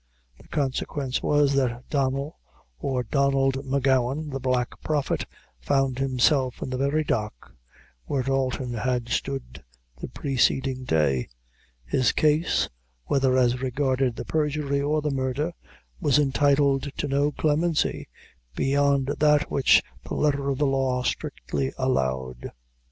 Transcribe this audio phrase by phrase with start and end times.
[0.39, 2.39] The consequence was, that Donnel,
[2.79, 5.25] or Donald M'Gowan, the Black Prophet,
[5.59, 7.53] found himself in the very dock
[8.05, 9.63] where Dalton had stood
[9.99, 11.27] the preceding day.
[11.85, 12.67] His case,
[13.05, 15.51] whether as regarded the perjury or the murder,
[15.99, 18.07] was entitled to no clemency,
[18.55, 22.51] beyond that which the letter of the law strictly allowed.